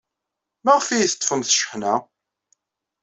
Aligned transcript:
Maɣef 0.63 0.87
ay 0.87 0.97
iyi-teḍḍfemt 1.01 1.51
cceḥna? 1.53 1.93